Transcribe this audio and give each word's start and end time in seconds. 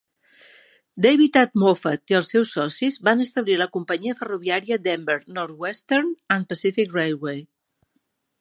David 1.05 1.37
H. 1.41 1.59
Moffat 1.63 2.13
i 2.13 2.17
els 2.21 2.31
seus 2.35 2.53
socis 2.59 2.97
van 3.09 3.21
establir 3.27 3.57
la 3.63 3.69
companyia 3.77 4.17
ferroviària 4.23 4.81
Denver, 4.89 5.19
Northwestern 5.39 6.11
and 6.39 6.53
Pacific 6.55 7.01
Railway. 7.01 7.45